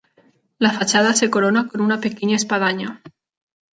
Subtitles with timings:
[0.57, 3.03] La fachada se corona con una pequeña espadaña.